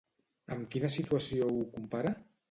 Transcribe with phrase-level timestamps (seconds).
[0.53, 2.15] Amb quina situació ho compara?